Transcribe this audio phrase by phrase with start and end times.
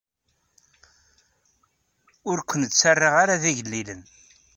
[2.29, 4.01] Ur ken-ttaraɣ ara d igellilen.